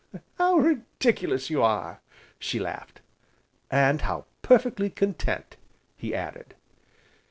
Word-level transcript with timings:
"How 0.39 0.55
ridiculous 0.55 1.51
you 1.51 1.61
are!" 1.61 2.01
she 2.39 2.57
laughed. 2.57 3.01
"And 3.69 4.01
how 4.01 4.25
perfectly 4.41 4.89
content!" 4.89 5.57
he 5.95 6.15
added. 6.15 6.55